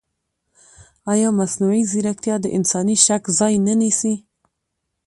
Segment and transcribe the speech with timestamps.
[1.13, 4.13] ایا مصنوعي ځیرکتیا د انساني شک ځای نه نیسي؟